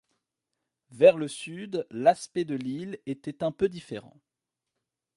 [0.89, 4.17] Vers le sud, l’aspect de l’île était un peu différent.